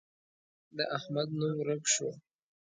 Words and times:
د 0.77 0.79
احمد 0.97 1.27
نوم 1.39 1.53
ورک 1.59 1.83
شو. 1.93 2.09